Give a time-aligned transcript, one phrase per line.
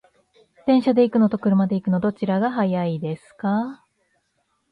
[0.65, 3.85] 電車で行くのと車で行くの、どちらが早いですか？